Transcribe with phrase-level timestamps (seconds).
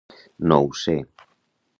[0.53, 0.95] No ho sé